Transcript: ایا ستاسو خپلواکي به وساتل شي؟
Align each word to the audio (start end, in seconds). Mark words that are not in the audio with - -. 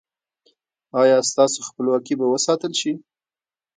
ایا 1.01 1.17
ستاسو 1.29 1.59
خپلواکي 1.69 2.13
به 2.19 2.25
وساتل 2.33 2.71
شي؟ 2.79 2.91